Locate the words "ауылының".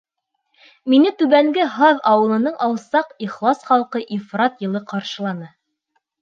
2.11-2.55